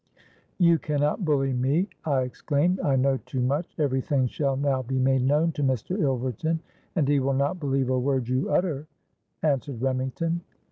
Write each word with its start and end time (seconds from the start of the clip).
'—'You 0.57 0.79
cannot 0.79 1.23
bully 1.23 1.53
me,' 1.53 1.87
I 2.05 2.23
exclaimed; 2.23 2.79
'I 2.83 2.95
know 2.95 3.17
too 3.17 3.39
much! 3.39 3.75
Every 3.77 4.01
thing 4.01 4.25
shall 4.25 4.57
now 4.57 4.81
be 4.81 4.97
made 4.97 5.21
known 5.21 5.51
to 5.51 5.63
Mr. 5.63 5.95
Ilverton.'—'And 6.01 7.07
he 7.07 7.19
will 7.19 7.33
not 7.35 7.59
believe 7.59 7.91
a 7.91 7.99
word 7.99 8.27
you 8.27 8.49
utter,' 8.49 8.87
answered 9.43 9.79
Remington. 9.79 10.41